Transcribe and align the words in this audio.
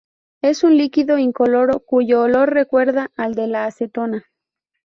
Es 0.41 0.63
un 0.63 0.77
líquido 0.77 1.19
incoloro, 1.19 1.79
cuyo 1.79 2.23
olor 2.23 2.49
recuerda 2.51 3.11
al 3.15 3.35
de 3.35 3.45
la 3.45 3.65
acetona. 3.67 4.25